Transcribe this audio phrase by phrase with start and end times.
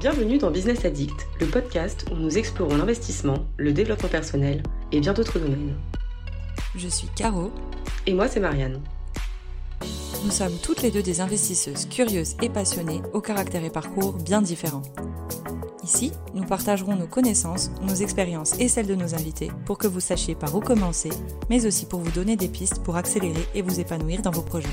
[0.00, 5.12] Bienvenue dans Business Addict, le podcast où nous explorons l'investissement, le développement personnel et bien
[5.12, 5.74] d'autres domaines.
[6.76, 7.50] Je suis Caro.
[8.06, 8.80] Et moi, c'est Marianne.
[10.24, 14.42] Nous sommes toutes les deux des investisseuses curieuses et passionnées, au caractère et parcours bien
[14.42, 14.82] différents.
[15.84, 20.00] Ici, nous partagerons nos connaissances, nos expériences et celles de nos invités pour que vous
[20.00, 21.10] sachiez par où commencer,
[21.50, 24.66] mais aussi pour vous donner des pistes pour accélérer et vous épanouir dans vos projets.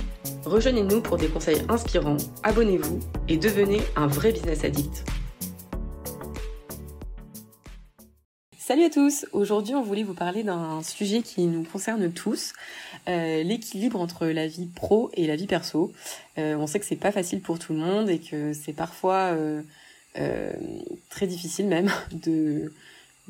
[0.45, 5.03] Rejoignez-nous pour des conseils inspirants, abonnez-vous et devenez un vrai business addict.
[8.57, 12.53] Salut à tous Aujourd'hui on voulait vous parler d'un sujet qui nous concerne tous,
[13.09, 15.91] euh, l'équilibre entre la vie pro et la vie perso.
[16.37, 19.33] Euh, on sait que c'est pas facile pour tout le monde et que c'est parfois
[19.33, 19.61] euh,
[20.13, 22.71] très difficile même de,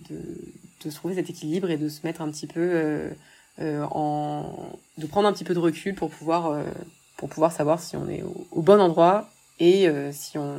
[0.09, 0.19] de,
[0.85, 3.09] de, trouver cet équilibre et de se mettre un petit peu
[3.59, 4.71] en...
[4.97, 6.63] de prendre un petit peu de recul pour pouvoir,
[7.17, 10.57] pour pouvoir savoir si on est au, au bon endroit et si on...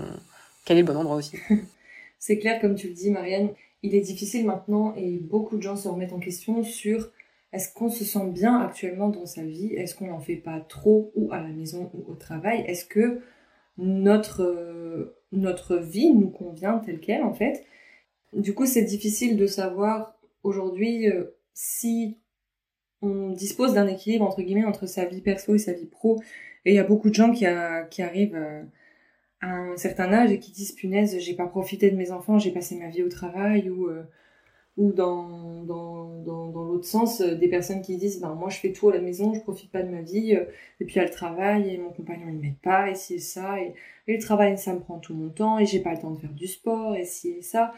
[0.65, 1.37] quel est le bon endroit aussi.
[2.19, 3.51] c'est clair comme tu le dis Marianne,
[3.83, 7.11] il est difficile maintenant et beaucoup de gens se remettent en question sur
[7.53, 9.75] est-ce qu'on se sent bien actuellement dans sa vie?
[9.75, 12.65] Est-ce qu'on n'en fait pas trop ou à la maison ou au travail?
[12.67, 13.21] Est-ce que
[13.79, 17.65] notre, euh, notre vie nous convient telle qu'elle en fait
[18.33, 22.19] Du coup, c'est difficile de savoir aujourd'hui euh, si
[23.01, 26.21] on dispose d'un équilibre entre guillemets entre sa vie perso et sa vie pro.
[26.65, 27.47] Et il y a beaucoup de gens qui,
[27.91, 28.37] qui arrivent...
[28.37, 28.63] Euh,
[29.45, 32.53] à un certain âge et qui disent punaise j'ai pas profité de mes enfants j'ai
[32.53, 33.91] passé ma vie au travail ou
[34.77, 38.73] ou dans dans, dans, l'autre sens euh, des personnes qui disent ben moi je fais
[38.73, 40.45] tout à la maison je profite pas de ma vie euh,
[40.81, 43.15] et puis il y a le travail et mon compagnon il m'aide pas et si
[43.15, 43.75] et ça et,
[44.09, 46.19] et, le travail ça me prend tout mon temps et j'ai pas le temps de
[46.19, 47.73] faire du sport et si et ça.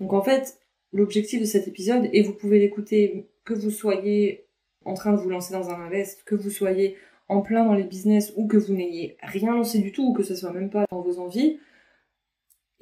[0.00, 0.58] Donc en fait
[0.92, 4.44] l'objectif de cet épisode et vous pouvez l'écouter que vous soyez
[4.84, 6.96] en train de vous lancer dans un invest que vous soyez
[7.28, 10.22] en plein dans les business ou que vous n'ayez rien lancé du tout ou que
[10.22, 11.58] ce soit même pas dans vos envies,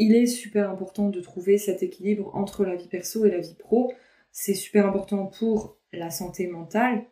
[0.00, 3.54] il est super important de trouver cet équilibre entre la vie perso et la vie
[3.54, 3.92] pro.
[4.32, 7.04] C'est super important pour la santé mentale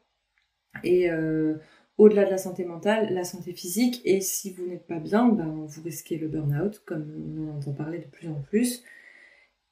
[0.82, 1.56] et euh,
[1.98, 4.00] au-delà de la santé mentale, la santé physique.
[4.06, 7.98] Et si vous n'êtes pas bien, ben, vous risquez le burn-out, comme on entend parler
[7.98, 8.82] de plus en plus.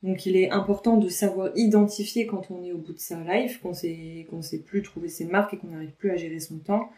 [0.02, 3.62] Donc il est important de savoir identifier quand on est au bout de sa life,
[3.62, 6.58] qu'on sait, qu'on sait plus trouver ses marques et qu'on n'arrive plus à gérer son
[6.58, 6.90] temps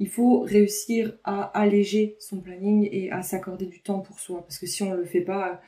[0.00, 4.42] il faut réussir à alléger son planning et à s'accorder du temps pour soi.
[4.42, 5.60] Parce que si on ne le fait pas,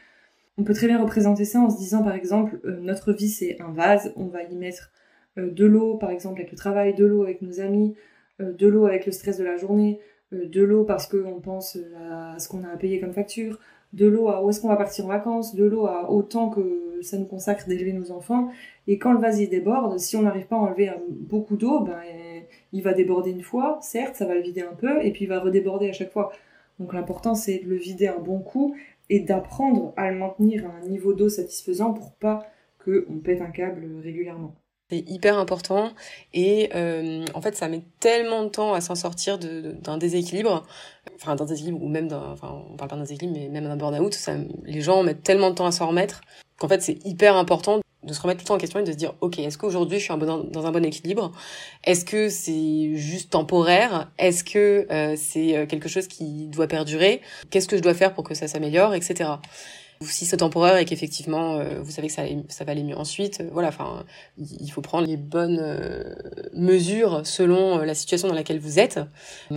[0.57, 3.61] on peut très bien représenter ça en se disant par exemple, euh, notre vie c'est
[3.61, 4.91] un vase, on va y mettre
[5.39, 7.95] euh, de l'eau par exemple avec le travail, de l'eau avec nos amis,
[8.41, 10.01] euh, de l'eau avec le stress de la journée,
[10.33, 13.59] de l'eau parce qu'on pense à ce qu'on a à payer comme facture,
[13.95, 17.01] de l'eau à où est-ce qu'on va partir en vacances, de l'eau à autant que
[17.03, 18.49] ça nous consacre d'élever nos enfants.
[18.87, 21.99] Et quand le vase y déborde, si on n'arrive pas à enlever beaucoup d'eau, ben
[22.73, 25.29] il va déborder une fois, certes, ça va le vider un peu, et puis il
[25.29, 26.33] va redéborder à chaque fois.
[26.79, 28.75] Donc l'important, c'est de le vider un bon coup
[29.11, 32.47] et d'apprendre à le maintenir à un niveau d'eau satisfaisant pour pas
[32.83, 34.55] qu'on pète un câble régulièrement.
[34.89, 35.93] C'est hyper important
[36.35, 40.67] et euh, en fait ça met tellement de temps à s'en sortir d'un déséquilibre,
[41.15, 43.77] enfin d'un déséquilibre ou même d'un, enfin on parle pas d'un déséquilibre mais même d'un
[43.77, 44.17] burn-out,
[44.65, 46.23] les gens mettent tellement de temps à s'en remettre
[46.59, 48.93] qu'en fait c'est hyper important de se remettre tout le temps en question et de
[48.93, 51.33] se dire ok est-ce qu'aujourd'hui je suis dans un bon équilibre?
[51.85, 54.11] Est-ce que c'est juste temporaire?
[54.19, 57.21] Est-ce que euh, c'est euh, quelque chose qui doit perdurer?
[57.51, 58.95] Qu'est-ce que je dois faire pour que ça s'améliore?
[58.95, 59.31] Etc
[60.03, 63.41] si c'est temporaire et qu'effectivement euh, vous savez que ça, ça va aller mieux ensuite,
[63.41, 64.05] euh, voilà, enfin,
[64.39, 66.15] il faut prendre les bonnes euh,
[66.55, 69.01] mesures selon la situation dans laquelle vous êtes.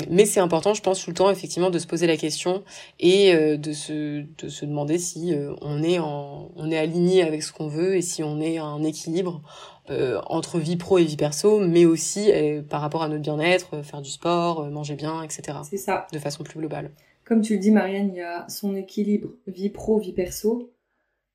[0.10, 2.64] Mais c'est important, je pense, tout le temps effectivement de se poser la question
[3.00, 7.54] et de se de se demander si on est en on est aligné avec ce
[7.54, 9.42] qu'on veut et si on est à un équilibre
[10.28, 12.32] entre vie pro et vie perso, mais aussi
[12.70, 15.60] par rapport à notre bien-être, faire du sport, manger bien, etc.
[15.70, 16.08] C'est ça.
[16.12, 16.92] De façon plus globale.
[17.34, 20.72] Comme tu le dis, Marianne, il y a son équilibre vie pro, vie perso.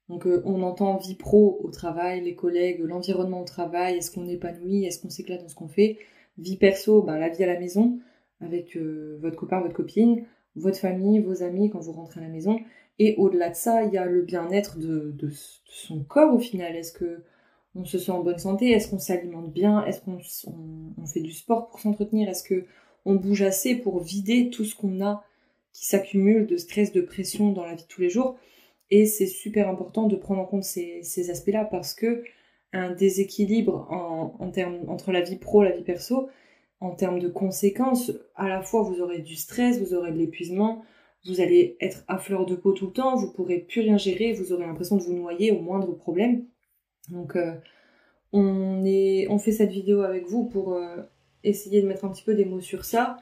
[0.09, 4.28] Donc euh, on entend vie pro au travail, les collègues, l'environnement au travail, est-ce qu'on
[4.28, 5.98] épanouit, est-ce qu'on s'éclate dans ce qu'on fait?
[6.37, 7.98] Vie perso, ben, la vie à la maison,
[8.41, 12.28] avec euh, votre copain, votre copine, votre famille, vos amis quand vous rentrez à la
[12.28, 12.60] maison.
[13.00, 15.12] Et au-delà de ça, il y a le bien-être de,
[15.64, 16.76] son corps au final.
[16.76, 17.25] Est-ce que
[17.75, 18.70] on se sent en bonne santé?
[18.70, 19.84] Est-ce qu'on s'alimente bien?
[19.84, 20.20] Est-ce qu'on
[20.96, 22.28] on, fait du sport pour s'entretenir?
[22.28, 22.67] Est-ce que
[23.05, 25.25] on bouge assez pour vider tout ce qu'on a
[25.73, 28.37] qui s'accumulent de stress, de pression dans la vie de tous les jours.
[28.91, 32.23] Et c'est super important de prendre en compte ces, aspects-là parce que
[32.73, 36.29] un déséquilibre en, termes, entre la vie pro la vie perso,
[36.81, 40.82] en termes de conséquences, à la fois vous aurez du stress, vous aurez de l'épuisement,
[41.26, 44.32] vous allez être à fleur de peau tout le temps, vous pourrez plus rien gérer,
[44.32, 46.44] vous aurez l'impression de vous noyer au moindre problème.
[47.11, 47.55] Donc euh,
[48.32, 51.03] on fait cette vidéo avec vous pour euh,
[51.43, 53.17] essayer de mettre un petit peu des mots sur ça,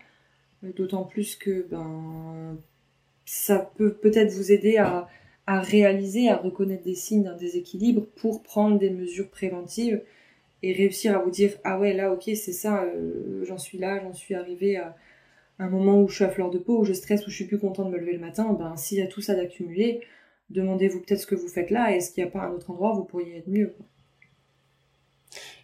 [0.63, 2.59] D'autant plus que ben,
[3.27, 5.09] ça peut peut-être vous aider à,
[5.47, 10.03] réaliser, à reconnaître des signes d'un déséquilibre pour prendre des mesures préventives
[10.63, 14.01] et réussir à vous dire ah ouais là ok c'est ça euh, j'en suis là
[14.03, 14.97] j'en suis arrivé à
[15.59, 17.45] un moment où je suis à fleur de peau où je stresse où je suis
[17.45, 20.01] plus content de me lever le matin ben s'il y a tout ça d'accumuler
[20.51, 22.95] demandez-vous peut-être ce que vous faites là est-ce qu'il n'y a pas un autre endroit
[22.95, 23.75] où vous pourriez être mieux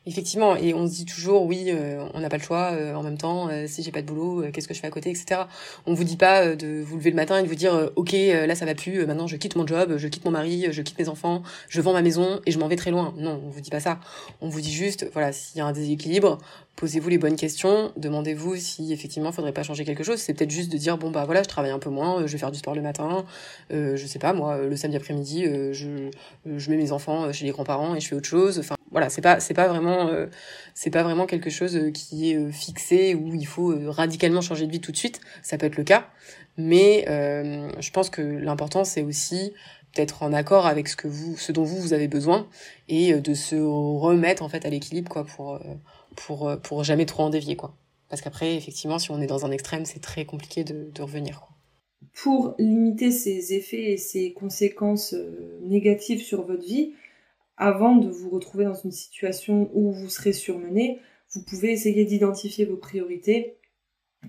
[0.04, 2.72] Effectivement, et on se dit toujours oui, euh, on n'a pas le choix.
[2.72, 4.90] Euh, en même temps, euh, si j'ai pas de boulot, qu'est-ce que je fais à
[4.90, 5.42] côté, etc.
[5.86, 8.54] On vous dit pas de vous lever le matin et de vous dire ok, là
[8.56, 11.08] ça va plus, maintenant je quitte mon job, je quitte mon mari, je quitte mes
[11.08, 13.14] enfants, je vends ma maison et je m'en vais très loin.
[13.16, 14.00] Non, on vous dit pas ça.
[14.40, 16.38] On vous dit juste voilà, s'il y a un déséquilibre,
[16.74, 20.18] posez-vous les bonnes questions, demandez-vous si effectivement il faudrait pas changer quelque chose.
[20.18, 22.38] C'est peut-être juste de dire bon bah voilà, je travaille un peu moins, je vais
[22.38, 23.24] faire du sport le matin,
[23.70, 26.10] je sais pas moi, le samedi après-midi, je
[26.44, 28.62] je mets mes enfants chez les grands-parents et je fais autre chose.
[28.92, 30.26] Voilà, c'est pas c'est pas vraiment euh,
[30.74, 34.66] c'est pas vraiment quelque chose euh, qui est euh, fixé où il faut radicalement changer
[34.66, 35.20] de vie tout de suite.
[35.42, 36.08] Ça peut être le cas,
[36.56, 39.52] mais je pense que l'important c'est aussi
[39.96, 42.46] d'être en accord avec ce que vous ce dont vous vous avez besoin
[42.88, 45.58] et de se remettre en fait à l'équilibre quoi pour
[46.14, 47.74] pour pour jamais trop en dévier quoi.
[48.10, 51.40] Parce qu'après effectivement si on est dans un extrême, c'est très compliqué de, de revenir
[51.40, 51.48] quoi.
[52.14, 55.14] Pour limiter ces effets et ces conséquences
[55.62, 56.92] négatives sur votre vie,
[57.62, 60.98] avant de vous retrouver dans une situation où vous serez surmené,
[61.30, 63.56] vous pouvez essayer d'identifier vos priorités.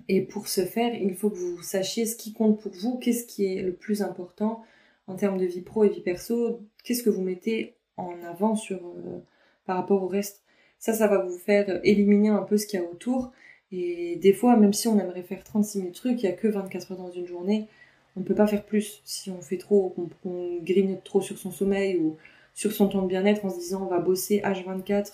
[0.07, 3.25] Et pour ce faire, il faut que vous sachiez ce qui compte pour vous, qu'est-ce
[3.25, 4.61] qui est le plus important
[5.07, 8.77] en termes de vie pro et vie perso, qu'est-ce que vous mettez en avant sur,
[8.77, 9.19] euh,
[9.65, 10.43] par rapport au reste.
[10.77, 13.31] Ça, ça va vous faire éliminer un peu ce qu'il y a autour.
[13.71, 16.47] Et des fois, même si on aimerait faire 36 000 trucs, il n'y a que
[16.47, 17.67] 24 heures dans une journée.
[18.15, 19.01] On ne peut pas faire plus.
[19.05, 22.17] Si on fait trop, qu'on grignote trop sur son sommeil ou
[22.53, 25.13] sur son temps de bien-être en se disant on va bosser H24,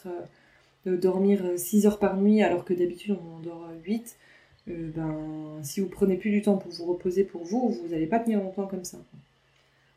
[0.88, 4.18] euh, dormir 6 heures par nuit alors que d'habitude on en dort 8,
[4.68, 8.07] euh, ben, si vous prenez plus du temps pour vous reposer pour vous, vous n'allez
[8.07, 8.97] pas tenir longtemps comme ça.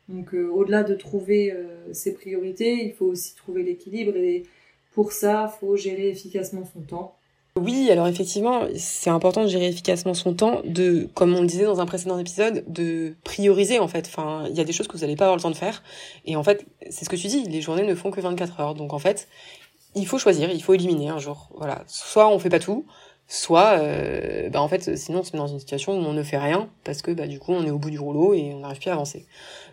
[0.09, 1.55] Donc euh, au-delà de trouver
[1.91, 4.43] ses priorités, il faut aussi trouver l'équilibre et
[4.91, 7.17] pour ça, il faut gérer efficacement son temps.
[7.55, 11.65] Oui, alors effectivement, c'est important de gérer efficacement son temps, de, comme on le disait
[11.65, 14.07] dans un précédent épisode, de prioriser en fait.
[14.07, 15.83] Enfin, il y a des choses que vous n'allez pas avoir le temps de faire.
[16.25, 18.73] Et en fait, c'est ce que tu dis, les journées ne font que 24 heures.
[18.73, 19.27] Donc en fait,
[19.93, 21.49] il faut choisir, il faut éliminer un jour.
[21.55, 21.83] Voilà.
[21.85, 22.87] Soit on fait pas tout,
[23.27, 26.23] soit euh, bah en fait sinon on se met dans une situation où on ne
[26.23, 28.59] fait rien parce que bah du coup on est au bout du rouleau et on
[28.59, 29.27] n'arrive plus à avancer.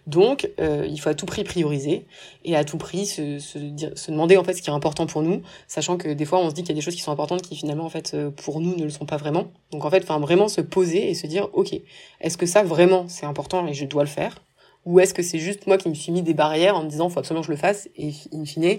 [0.06, 2.06] Donc euh, il faut à tout prix prioriser
[2.44, 3.58] et à tout prix se, se,
[3.94, 6.50] se, demander en fait ce qui est important pour nous, sachant que des fois on
[6.50, 8.31] se dit qu'il y a des choses qui sont importantes qui finalement en fait euh,
[8.31, 9.49] pour nous ne le sont pas vraiment.
[9.73, 11.75] Donc en fait enfin vraiment se poser et se dire ok
[12.20, 14.43] est-ce que ça vraiment c'est important et je dois le faire?
[14.87, 17.08] Ou est-ce que c'est juste moi qui me suis mis des barrières en me disant
[17.08, 18.79] faut absolument que je le fasse et in fine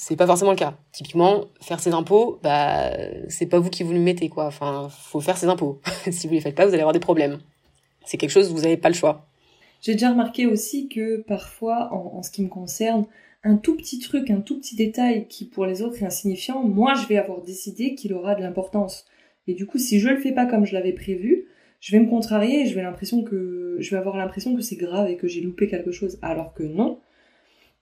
[0.00, 0.74] c'est pas forcément le cas.
[0.92, 2.92] Typiquement, faire ses impôts, bah,
[3.28, 4.46] c'est pas vous qui vous le mettez, quoi.
[4.46, 5.80] Enfin, faut faire ses impôts.
[6.12, 7.40] si vous les faites pas, vous allez avoir des problèmes.
[8.04, 9.26] C'est quelque chose, vous n'avez pas le choix.
[9.80, 13.06] J'ai déjà remarqué aussi que parfois, en, ce qui me concerne,
[13.44, 16.94] un tout petit truc, un tout petit détail qui pour les autres est insignifiant, moi
[16.94, 19.06] je vais avoir décidé qu'il aura de l'importance.
[19.46, 21.46] Et du coup, si je le fais pas comme je l'avais prévu,
[21.80, 24.76] je vais me contrarier et je vais l'impression que je vais avoir l'impression que c'est
[24.76, 26.98] grave et que j'ai loupé quelque chose, alors que non.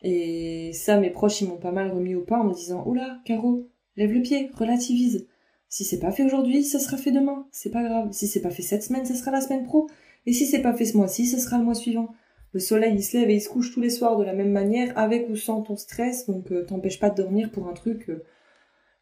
[0.02, 3.20] Et ça, mes proches, ils m'ont pas mal remis au pas en me disant Oula,
[3.24, 5.26] Caro, lève le pied, relativise.
[5.68, 7.46] Si c'est pas fait aujourd'hui, ça sera fait demain.
[7.50, 8.08] C'est pas grave.
[8.12, 9.88] Si c'est pas fait cette semaine, ça sera la semaine pro.
[10.26, 12.08] Et si c'est pas fait ce mois-ci, ça sera le mois suivant.
[12.52, 14.52] Le soleil, il se lève et il se couche tous les soirs de la même
[14.52, 18.08] manière, avec ou sans ton stress, donc euh, t'empêche pas de dormir pour un truc
[18.08, 18.24] euh,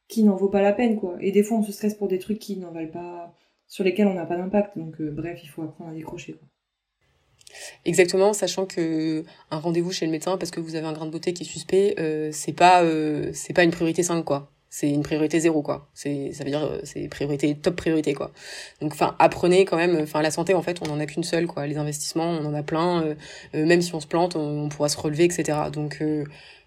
[0.09, 1.17] qui n'en vaut pas la peine, quoi.
[1.21, 3.35] Et des fois, on se stresse pour des trucs qui n'en valent pas,
[3.67, 4.77] sur lesquels on n'a pas d'impact.
[4.77, 6.49] Donc, euh, bref, il faut apprendre à décrocher, quoi.
[7.85, 11.11] Exactement, sachant que un rendez-vous chez le médecin parce que vous avez un grain de
[11.11, 14.51] beauté qui est suspect, euh, c'est pas euh, c'est pas une priorité 5 quoi.
[14.77, 15.87] C'est une priorité zéro quoi.
[15.95, 18.33] C'est ça veut dire euh, c'est priorité top priorité quoi.
[18.81, 21.47] Donc enfin apprenez quand même enfin la santé en fait, on en a qu'une seule
[21.47, 21.69] quoi.
[21.69, 23.15] Les investissements, on en a plein
[23.53, 25.59] même si on se plante, on, pourra se relever etc.
[25.73, 26.03] Donc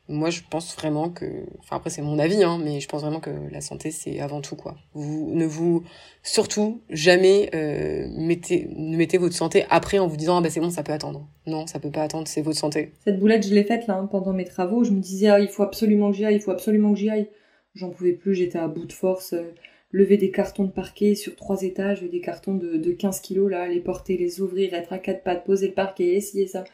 [0.09, 1.25] moi je pense vraiment que
[1.59, 4.41] enfin après c'est mon avis hein mais je pense vraiment que la santé c'est avant
[4.41, 5.83] tout quoi vous ne vous
[6.23, 10.61] surtout jamais euh, mettez ne mettez votre santé après en vous disant ah bah c'est
[10.61, 13.53] bon ça peut attendre non ça peut pas attendre c'est votre santé cette boulette je
[13.53, 16.17] l'ai faite là hein, pendant mes travaux je me disais ah il faut absolument que
[16.17, 17.27] j'y aille il faut absolument que j'y aille
[17.77, 19.53] j'en pouvais plus j'étais à bout de force euh,
[19.91, 23.67] lever des cartons de parquet sur trois étages des cartons de, de 15 kilos là
[23.67, 26.65] les porter les ouvrir être à quatre pattes poser le parquet essayer ça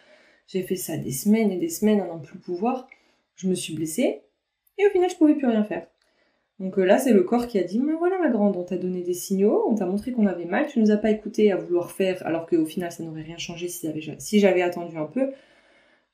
[0.48, 2.88] j'ai fait ça des semaines et des semaines à n'en plus pouvoir
[3.36, 4.22] je me suis blessée,
[4.77, 5.88] et au final, je pouvais plus rien faire.
[6.60, 8.77] Donc euh, là, c'est le corps qui a dit, mais voilà ma grande, on t'a
[8.77, 11.57] donné des signaux, on t'a montré qu'on avait mal, tu nous as pas écouté à
[11.57, 15.31] vouloir faire, alors qu'au final, ça n'aurait rien changé si j'avais attendu un peu.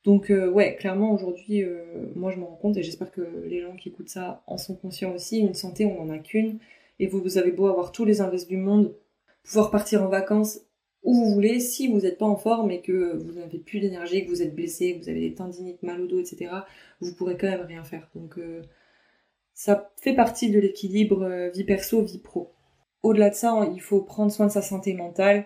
[0.05, 1.83] Donc euh, ouais, clairement aujourd'hui, euh,
[2.15, 4.75] moi je me rends compte et j'espère que les gens qui écoutent ça en sont
[4.75, 5.39] conscients aussi.
[5.39, 6.59] Une santé, on en a qu'une,
[6.99, 8.95] et vous, vous avez beau avoir tous les invests du monde,
[9.43, 10.61] pouvoir partir en vacances
[11.03, 11.59] où vous voulez.
[11.59, 14.55] Si vous n'êtes pas en forme et que vous n'avez plus d'énergie, que vous êtes
[14.55, 16.51] blessé, que vous avez des tendinites, mal au dos, etc.,
[17.01, 18.09] vous pourrez quand même rien faire.
[18.15, 18.61] Donc euh,
[19.53, 22.53] ça fait partie de l'équilibre vie perso, vie pro.
[23.03, 25.45] Au-delà de ça, il faut prendre soin de sa santé mentale,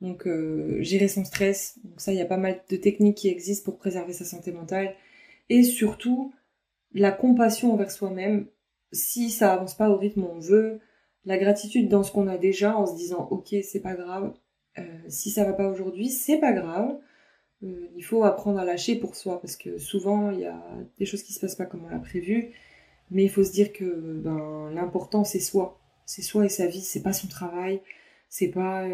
[0.00, 1.78] donc euh, gérer son stress.
[1.84, 4.52] Donc ça, il y a pas mal de techniques qui existent pour préserver sa santé
[4.52, 4.94] mentale.
[5.48, 6.32] Et surtout,
[6.92, 8.46] la compassion envers soi-même.
[8.92, 10.80] Si ça avance pas au rythme on veut,
[11.24, 14.32] la gratitude dans ce qu'on a déjà en se disant ok c'est pas grave,
[14.78, 16.98] euh, si ça va pas aujourd'hui c'est pas grave.
[17.64, 20.62] Euh, il faut apprendre à lâcher pour soi parce que souvent il y a
[20.98, 22.54] des choses qui se passent pas comme on l'a prévu,
[23.10, 26.80] mais il faut se dire que ben l'important c'est soi, c'est soi et sa vie,
[26.80, 27.82] c'est pas son travail,
[28.30, 28.86] c'est pas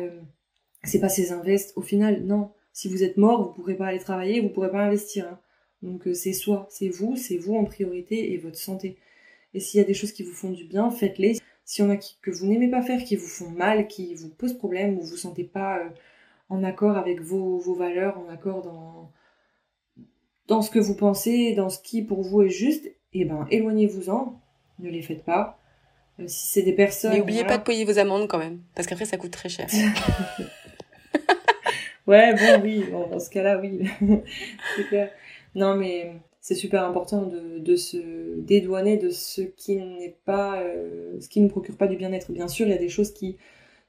[0.84, 1.72] c'est pas ses invests.
[1.76, 4.84] Au final non, si vous êtes mort vous pourrez pas aller travailler, vous pourrez pas
[4.84, 5.26] investir.
[5.26, 5.38] Hein.
[5.82, 8.96] Donc c'est soi, c'est vous, c'est vous en priorité et votre santé.
[9.52, 11.96] Et s'il y a des choses qui vous font du bien, faites-les si on a
[11.96, 15.08] que vous n'aimez pas faire, qui vous font mal, qui vous posent problème, ou vous
[15.08, 15.88] vous sentez pas euh,
[16.48, 19.10] en accord avec vos, vos, valeurs, en accord dans,
[20.46, 23.46] dans ce que vous pensez, dans ce qui pour vous est juste, et eh ben
[23.50, 24.40] éloignez-vous-en,
[24.80, 25.58] ne les faites pas.
[26.20, 27.12] Euh, si c'est des personnes.
[27.12, 29.68] Mais n'oubliez pas de payer vos amendes quand même, parce qu'après ça coûte très cher.
[32.06, 33.82] ouais, bon, oui, dans ce cas-là, oui.
[34.76, 35.10] c'est clair.
[35.54, 41.28] Non, mais c'est super important de, se dédouaner de ce qui n'est pas, euh, ce
[41.28, 42.32] qui ne procure pas du bien-être.
[42.32, 43.38] Bien sûr, il y a des choses qui,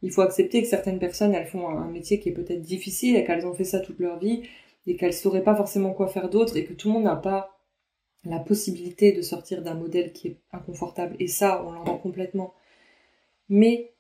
[0.02, 3.26] il faut accepter que certaines personnes, elles font un, métier qui est peut-être difficile et
[3.26, 4.44] qu'elles ont fait ça toute leur vie
[4.88, 7.60] et qu'elles sauraient pas forcément quoi faire d'autre et que tout le monde n'a pas
[8.24, 11.16] la possibilité de sortir d'un modèle qui est inconfortable.
[11.20, 12.54] Et ça, on l'entend complètement.
[13.50, 13.94] Mais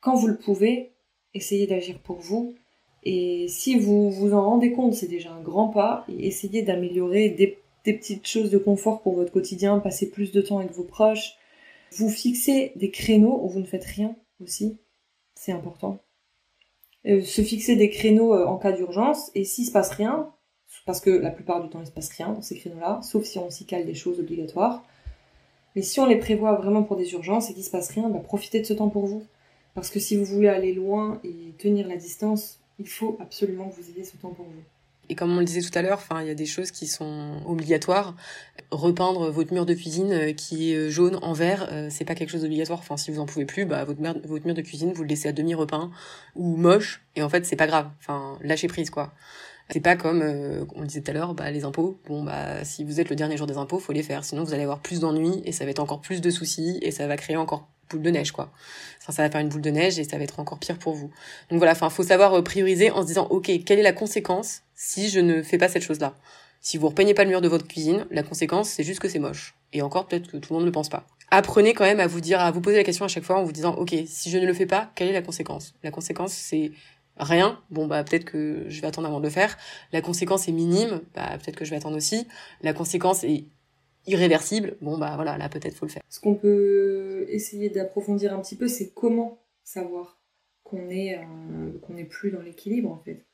[0.00, 0.92] quand vous le pouvez,
[1.32, 2.54] essayez d'agir pour vous.
[3.04, 6.04] Et si vous vous en rendez compte, c'est déjà un grand pas.
[6.08, 10.58] Et essayez d'améliorer des petites choses de confort pour votre quotidien, passer plus de temps
[10.58, 11.36] avec vos proches.
[11.96, 14.78] Vous fixez des créneaux où vous ne faites rien aussi,
[15.34, 16.00] c'est important.
[17.06, 20.32] Euh, se fixer des créneaux euh, en cas d'urgence, et s'il se passe rien,
[20.86, 23.38] parce que la plupart du temps il se passe rien dans ces créneaux-là, sauf si
[23.38, 24.84] on s'y cale des choses obligatoires.
[25.74, 28.20] Mais si on les prévoit vraiment pour des urgences et qu'il se passe rien, bah
[28.20, 29.24] profitez de ce temps pour vous.
[29.74, 33.76] Parce que si vous voulez aller loin et tenir la distance, il faut absolument que
[33.80, 34.62] vous ayez ce temps pour vous.
[35.08, 36.86] Et comme on le disait tout à l'heure, enfin, il y a des choses qui
[36.86, 38.14] sont obligatoires.
[38.70, 42.14] Repeindre votre mur de cuisine euh, qui est euh, jaune en vert, euh, c'est pas
[42.14, 42.78] quelque chose d'obligatoire.
[42.78, 45.08] Enfin, si vous en pouvez plus, bah, votre, mur, votre mur de cuisine, vous le
[45.08, 45.90] laissez à demi repeint
[46.36, 47.02] ou moche.
[47.16, 47.90] Et en fait, c'est pas grave.
[48.00, 49.12] Enfin, lâchez prise, quoi.
[49.70, 50.22] C'est pas comme,
[50.74, 51.98] on le disait tout à l'heure, bah, les impôts.
[52.06, 54.24] Bon, bah, si vous êtes le dernier jour des impôts, faut les faire.
[54.24, 56.90] Sinon, vous allez avoir plus d'ennuis et ça va être encore plus de soucis et
[56.90, 58.52] ça va créer encore boule de neige, quoi.
[58.98, 61.10] ça va faire une boule de neige et ça va être encore pire pour vous.
[61.50, 65.08] Donc voilà, enfin, faut savoir prioriser en se disant, ok, quelle est la conséquence si
[65.08, 66.14] je ne fais pas cette chose-là?
[66.60, 69.18] Si vous repeignez pas le mur de votre cuisine, la conséquence, c'est juste que c'est
[69.18, 69.54] moche.
[69.72, 71.06] Et encore, peut-être que tout le monde ne pense pas.
[71.30, 73.42] Apprenez quand même à vous dire, à vous poser la question à chaque fois en
[73.42, 75.74] vous disant, ok, si je ne le fais pas, quelle est la conséquence?
[75.82, 76.70] La conséquence, c'est
[77.16, 77.58] rien.
[77.70, 79.56] Bon, bah, peut-être que je vais attendre avant de le faire.
[79.92, 81.00] La conséquence est minime.
[81.14, 82.28] Bah, peut-être que je vais attendre aussi.
[82.62, 83.46] La conséquence est
[84.06, 84.76] irréversible.
[84.80, 86.02] Bon, bah, voilà, là, peut-être faut le faire.
[86.08, 90.20] Ce qu'on peut essayer d'approfondir un petit peu, c'est comment savoir
[90.64, 93.24] qu'on est, euh, qu'on n'est plus dans l'équilibre, en fait.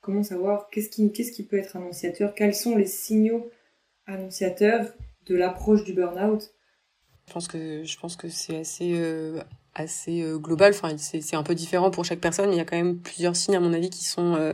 [0.00, 2.34] Comment savoir qu'est-ce qui, qu'est-ce qui peut être annonciateur?
[2.34, 3.50] Quels sont les signaux
[4.06, 4.92] annonciateurs
[5.26, 6.52] de l'approche du burn-out?
[7.28, 9.40] Je pense que, je pense que c'est assez, euh,
[9.74, 10.72] assez euh, global.
[10.74, 12.52] Enfin, c'est, un peu différent pour chaque personne.
[12.52, 14.52] Il y a quand même plusieurs signes, à mon avis, qui sont,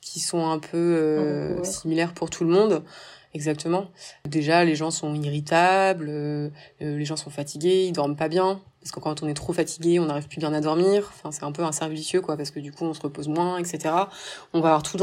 [0.00, 2.84] qui sont un peu similaires pour tout le monde.
[3.36, 3.88] Exactement.
[4.26, 6.10] Déjà, les gens sont irritables,
[6.80, 8.62] les gens sont fatigués, ils dorment pas bien.
[8.80, 11.12] Parce que quand on est trop fatigué, on n'arrive plus bien à dormir.
[11.12, 13.28] Enfin, c'est un peu un cercle vicieux, quoi, parce que du coup, on se repose
[13.28, 13.94] moins, etc.
[14.54, 14.96] On va avoir tout,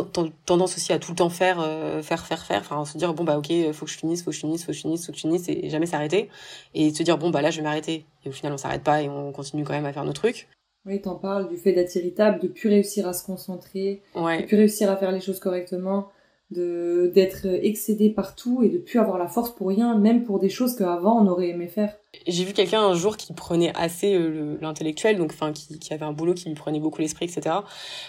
[0.47, 2.61] tendance aussi à tout le temps faire, euh, faire, faire, faire.
[2.61, 4.71] Enfin, se dire, bon, bah, ok, faut que je finisse, faut que je finisse, faut
[4.71, 6.27] que je finisse, faut que je finisse, et jamais s'arrêter.
[6.73, 8.07] Et se dire, bon, bah, là, je vais m'arrêter.
[8.25, 10.47] Et au final, on s'arrête pas et on continue quand même à faire nos trucs.
[10.87, 14.57] Oui, t'en parles du fait d'être irritable, de plus réussir à se concentrer, de plus
[14.57, 16.09] réussir à faire les choses correctement
[16.51, 20.49] de d'être excédé partout et de plus avoir la force pour rien, même pour des
[20.49, 21.95] choses qu'avant on aurait aimé faire.
[22.27, 26.05] J'ai vu quelqu'un un jour qui prenait assez euh, l'intellectuel, donc enfin qui, qui avait
[26.05, 27.55] un boulot qui lui prenait beaucoup l'esprit, etc.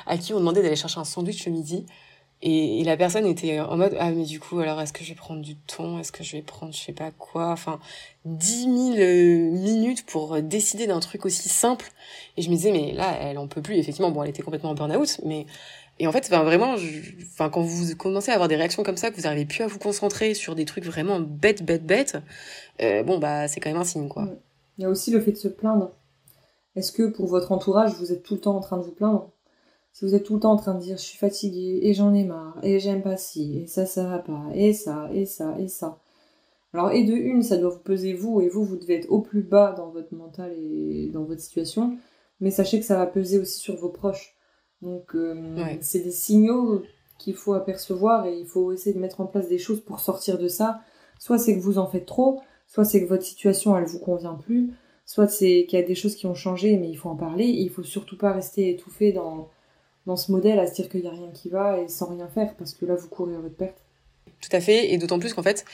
[0.07, 1.87] À qui on demandait d'aller chercher un sandwich le midi.
[2.47, 5.14] Et, la personne était en mode ah mais du coup alors est-ce que je vais
[5.14, 5.99] prendre du thon?
[5.99, 7.50] Est-ce que je vais prendre je sais pas quoi?
[7.50, 7.81] Enfin
[8.26, 11.91] dix mille euh, minutes pour décider d'un truc aussi simple
[12.37, 14.71] et je me disais mais là elle en peut plus effectivement bon elle était complètement
[14.71, 15.47] en burn-out mais
[16.00, 16.74] et en fait, enfin, vraiment,
[17.38, 19.78] quand vous commencez à avoir des réactions comme ça, que vous n'arrivez plus à vous
[19.78, 22.16] concentrer sur des trucs vraiment bêtes, bêtes, bêtes,
[22.82, 24.28] euh, bon, bah, c'est quand même un signe, quoi.
[24.78, 25.92] Il y a aussi le fait de se plaindre.
[26.74, 29.30] Est-ce que pour votre entourage, vous êtes tout le temps en train de vous plaindre?
[29.92, 32.12] Si vous êtes tout le temps en train de dire, je suis fatiguée, et j'en
[32.12, 35.54] ai marre, et j'aime pas ci, et ça, ça va pas, et ça, et ça,
[35.60, 36.00] et ça.
[36.72, 39.20] Alors, et de une, ça doit vous peser vous, et vous, vous devez être au
[39.20, 41.96] plus bas dans votre mental et dans votre situation,
[42.40, 44.34] mais sachez que ça va peser aussi sur vos proches
[44.85, 45.17] Donc,
[45.81, 46.83] c'est des signaux
[47.19, 50.38] qu'il faut apercevoir et il faut essayer de mettre en place des choses pour sortir
[50.38, 50.81] de ça.
[51.19, 54.35] Soit c'est que vous en faites trop, soit c'est que votre situation elle vous convient
[54.35, 54.73] plus,
[55.07, 57.47] soit c'est qu'il y a des choses qui ont changé mais il faut en parler.
[57.47, 59.49] il faut surtout pas rester étouffé dans
[60.07, 62.29] dans ce modèle à se dire qu'il y a rien qui va et sans rien
[62.29, 63.79] faire parce que là vous courez à votre perte.
[64.43, 65.64] Tout à fait et d'autant plus qu'en fait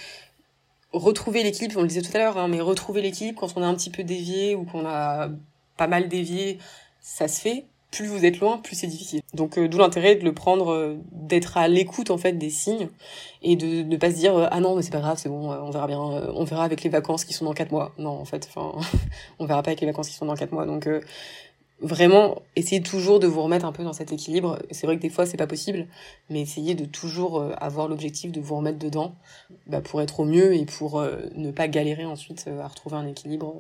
[0.93, 3.67] retrouver l'équilibre, on le disait tout à l'heure, hein, mais retrouver l'équilibre quand on a
[3.67, 5.31] un petit peu dévié ou qu'on a
[5.77, 6.59] pas mal dévié,
[7.01, 9.21] ça se fait plus vous êtes loin, plus c'est difficile.
[9.35, 12.89] Donc euh, d'où l'intérêt de le prendre, euh, d'être à l'écoute en fait des signes
[13.43, 15.51] et de ne pas se dire euh, ah non mais c'est pas grave, c'est bon,
[15.51, 17.93] on verra bien, on verra avec les vacances qui sont dans quatre mois.
[17.99, 18.79] Non en fait, enfin
[19.39, 20.67] on verra pas avec les vacances qui sont dans quatre mois.
[20.67, 20.89] Donc
[21.81, 24.61] vraiment essayez toujours de vous remettre un peu dans cet équilibre.
[24.71, 25.89] C'est vrai que des fois c'est pas possible,
[26.29, 29.15] mais essayez de toujours avoir l'objectif de vous remettre dedans
[29.67, 31.03] bah, pour être au mieux et pour
[31.35, 33.57] ne pas galérer ensuite à retrouver un équilibre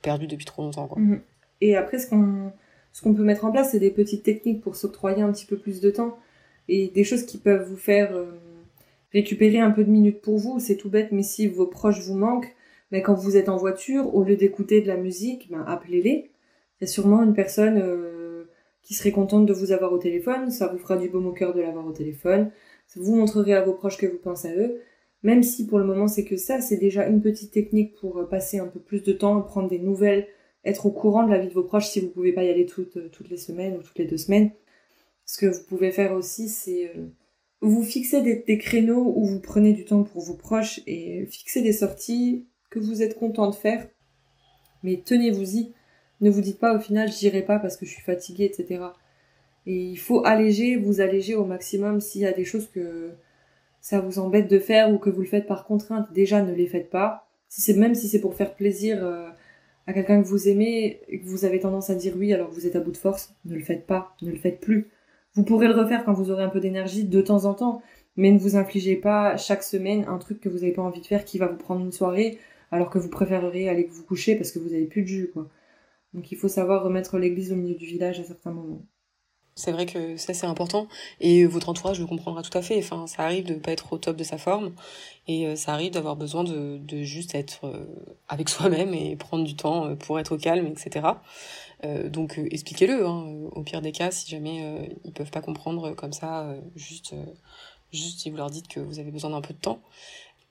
[0.00, 0.86] perdu depuis trop longtemps.
[0.86, 1.02] Quoi.
[1.02, 1.20] Mhm.
[1.60, 2.52] Et après ce qu'on
[2.92, 5.56] ce qu'on peut mettre en place, c'est des petites techniques pour s'octroyer un petit peu
[5.56, 6.18] plus de temps
[6.68, 8.32] et des choses qui peuvent vous faire euh,
[9.12, 10.60] récupérer un peu de minutes pour vous.
[10.60, 12.54] C'est tout bête, mais si vos proches vous manquent,
[12.90, 16.30] ben, quand vous êtes en voiture, au lieu d'écouter de la musique, ben, appelez-les.
[16.80, 18.44] Il y a sûrement une personne euh,
[18.82, 20.50] qui serait contente de vous avoir au téléphone.
[20.50, 22.50] Ça vous fera du baume au cœur de l'avoir au téléphone.
[22.96, 24.80] Vous montrerez à vos proches que vous pensez à eux.
[25.22, 28.24] Même si pour le moment c'est que ça, c'est déjà une petite technique pour euh,
[28.24, 30.28] passer un peu plus de temps, prendre des nouvelles,
[30.68, 32.66] être au courant de la vie de vos proches si vous pouvez pas y aller
[32.66, 34.50] toutes, euh, toutes les semaines ou toutes les deux semaines.
[35.24, 37.06] Ce que vous pouvez faire aussi, c'est euh,
[37.60, 41.72] vous fixer des, créneaux où vous prenez du temps pour vos proches et fixer des
[41.72, 43.88] sorties que vous êtes content de faire.
[44.82, 45.72] Mais tenez-vous-y.
[46.20, 48.84] Ne vous dites pas au final j'irai pas parce que je suis fatiguée, etc.
[49.66, 53.12] Et il faut alléger, vous alléger au maximum s'il y a des choses que
[53.80, 56.12] ça vous embête de faire ou que vous le faites par contrainte.
[56.12, 57.28] Déjà ne les faites pas.
[57.48, 59.28] Si c'est même si c'est pour faire plaisir euh,
[59.88, 62.54] à quelqu'un que vous aimez et que vous avez tendance à dire oui alors que
[62.54, 64.90] vous êtes à bout de force, ne le faites pas, ne le faites plus.
[65.32, 67.80] Vous pourrez le refaire quand vous aurez un peu d'énergie de temps en temps,
[68.14, 71.06] mais ne vous infligez pas chaque semaine un truc que vous n'avez pas envie de
[71.06, 72.38] faire qui va vous prendre une soirée
[72.70, 75.48] alors que vous préféreriez aller vous coucher parce que vous avez plus de jus quoi.
[76.12, 78.84] Donc il faut savoir remettre l'église au milieu du village à certains moments.
[79.58, 80.86] C'est vrai que ça c'est important
[81.20, 82.78] et votre entourage le comprendra tout à fait.
[82.78, 84.72] Enfin, ça arrive de ne pas être au top de sa forme
[85.26, 87.84] et euh, ça arrive d'avoir besoin de, de juste être euh,
[88.28, 91.06] avec soi-même et prendre du temps euh, pour être au calme, etc.
[92.04, 93.04] donc expliquez-le.
[93.04, 97.14] Hein, au pire des cas, si jamais ils peuvent pas comprendre comme ça, juste
[97.92, 99.80] juste si vous leur dites que vous avez besoin d'un peu de temps.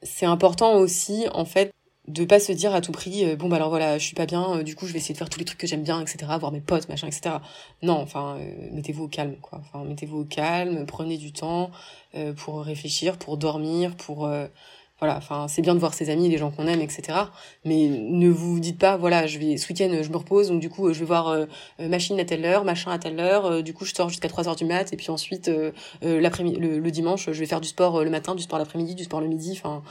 [0.04, 1.72] C'est important aussi en fait
[2.08, 4.26] de pas se dire à tout prix euh, bon bah alors voilà je suis pas
[4.26, 6.00] bien euh, du coup je vais essayer de faire tous les trucs que j'aime bien
[6.00, 7.36] etc voir mes potes machin etc
[7.82, 9.60] non enfin euh, mettez-vous au calme quoi.
[9.62, 11.72] Enfin mettez-vous au calme prenez du temps
[12.38, 14.28] pour réfléchir pour dormir pour
[15.00, 17.20] voilà enfin c'est bien de voir ses amis les gens qu'on aime etc
[17.66, 20.70] mais ne vous dites pas voilà je vais ce week-end je me repose donc du
[20.70, 21.48] coup je vais voir
[21.80, 24.56] machine à telle heure machin à telle heure du coup je sors jusqu'à 3 heures
[24.56, 25.52] du mat et puis ensuite
[26.02, 29.22] l'après-midi le, dimanche je vais faire du sport le matin du sport l'après-midi du sport
[29.22, 29.84] le midi enfin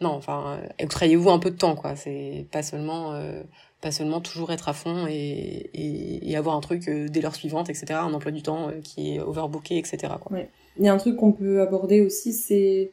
[0.00, 1.96] non, enfin, octroyez-vous un peu de temps, quoi.
[1.96, 3.42] C'est pas seulement, euh,
[3.80, 7.70] pas seulement toujours être à fond et, et, avoir un truc euh, dès l'heure suivante,
[7.70, 7.94] etc.
[7.94, 10.12] Un emploi du temps euh, qui est overbooké, etc.
[10.20, 10.38] Quoi.
[10.78, 12.90] Il y a un truc qu'on peut aborder aussi, c'est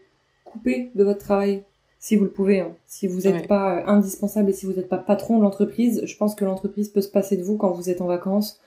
[0.53, 1.63] couper de votre travail,
[1.99, 2.61] si vous le pouvez.
[2.61, 2.75] Hein.
[2.85, 6.35] Si vous n'êtes pas indispensable et si vous n'êtes pas patron de l'entreprise, je pense
[6.35, 8.59] que l'entreprise peut se passer de vous quand vous êtes en vacances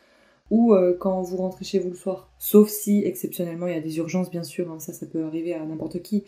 [0.51, 2.31] ou quand vous rentrez chez vous le soir.
[2.39, 4.79] Sauf si, exceptionnellement, il y a des urgences, bien sûr, hein.
[4.79, 6.25] ça, ça peut arriver à n'importe qui.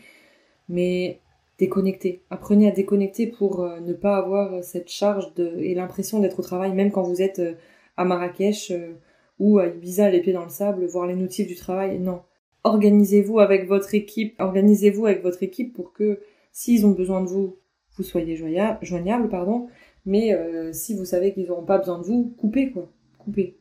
[0.68, 1.20] Mais
[1.58, 2.22] déconnecter.
[2.30, 6.42] Apprenez à déconnecter pour euh, ne pas avoir cette charge de, et l'impression d'être au
[6.42, 7.54] travail, même quand vous êtes euh,
[7.96, 8.92] à Marrakech euh,
[9.38, 11.98] ou à Ibiza, les pieds dans le sable, voir les notifs du travail.
[11.98, 12.22] Non.
[12.68, 16.20] Organisez-vous avec votre équipe, organisez-vous avec votre équipe pour que
[16.52, 17.56] s'ils ont besoin de vous,
[17.96, 19.68] vous soyez joignable, joignable pardon.
[20.06, 20.34] Mais
[20.72, 23.56] si vous savez qu'ils n'auront pas besoin de vous, coupez quoi, coupez.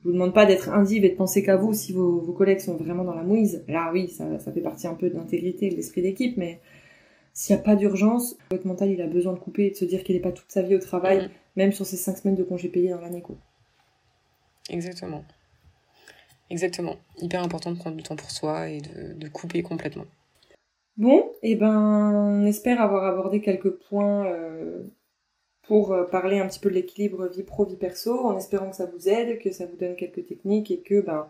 [0.00, 2.60] Je vous demande pas d'être indive et de penser qu'à vous si vos, vos, collègues
[2.60, 3.64] sont vraiment dans la mouise.
[3.68, 6.60] Là oui, ça, ça fait partie un peu de l'intégrité, de l'esprit d'équipe, mais
[7.34, 9.84] s'il n'y a pas d'urgence, votre mental, il a besoin de couper et de se
[9.84, 11.30] dire qu'il n'est pas toute sa vie au travail, mm.
[11.56, 13.24] même sur ces cinq semaines de congés payés dans l'année.
[14.70, 15.24] Exactement.
[16.50, 16.96] Exactement.
[17.18, 20.04] Hyper important de prendre du temps pour soi et de, couper complètement.
[20.96, 24.84] Bon, et eh ben, on espère avoir abordé quelques points euh,
[25.62, 28.76] pour euh, parler un petit peu de l'équilibre vie pro, vie perso, en espérant que
[28.76, 31.28] ça vous aide, que ça vous donne quelques techniques et que ben,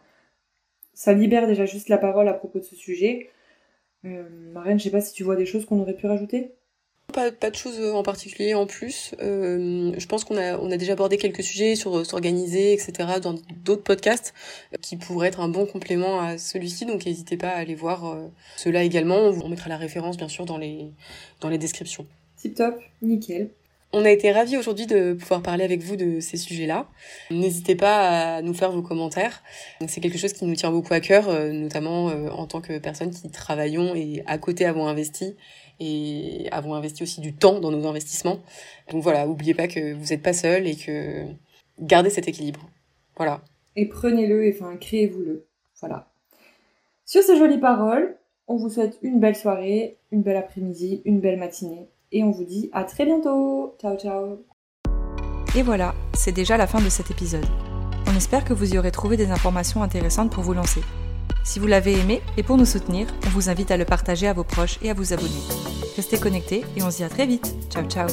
[0.93, 3.31] ça libère déjà juste la parole à propos de ce sujet.
[4.05, 6.55] Euh, Marianne, je sais pas si tu vois des choses qu'on aurait pu rajouter?
[7.15, 9.15] Pas, de choses en particulier en plus.
[9.23, 13.21] Euh, je pense qu'on a, on déjà abordé quelques sujets sur euh, s'organiser, etc.
[13.23, 14.35] dans d'autres podcasts
[14.83, 16.85] qui pourraient être un bon complément à celui-ci.
[16.87, 18.17] Donc n'hésitez pas à aller voir
[18.57, 19.17] cela également.
[19.17, 20.93] On mettra la référence bien sûr dans les,
[21.41, 22.07] dans les descriptions.
[22.37, 23.51] Tip top, nickel.
[23.97, 26.89] On a été ravis aujourd'hui de pouvoir parler avec vous de ces sujets-là.
[27.31, 29.45] N'hésitez pas à nous faire vos commentaires.
[29.87, 32.77] C'est quelque chose qui nous tient beaucoup à cœur, euh, notamment euh, en tant que
[32.79, 35.37] personnes qui travaillons et à côté avons investi
[35.79, 38.41] et avons investi aussi du temps dans nos investissements.
[38.91, 41.27] Donc voilà, n'oubliez pas que vous n'êtes pas seul et que
[41.79, 42.69] gardez cet équilibre.
[43.17, 43.43] Voilà.
[43.77, 45.47] Et prenez-le et enfin créez-vous-le.
[45.79, 46.11] Voilà.
[47.07, 48.17] Sur ces jolies paroles,
[48.49, 52.45] on vous souhaite une belle soirée, une belle après-midi, une belle matinée et on vous
[52.45, 53.75] dit à très bientôt.
[53.79, 54.39] Ciao ciao.
[55.55, 57.45] Et voilà, c'est déjà la fin de cet épisode.
[58.09, 60.81] On espère que vous y aurez trouvé des informations intéressantes pour vous lancer.
[61.45, 64.33] Si vous l'avez aimé et pour nous soutenir, on vous invite à le partager à
[64.33, 65.31] vos proches et à vous abonner.
[65.97, 67.55] Restez connectés et on se dit à très vite.
[67.71, 68.09] Ciao ciao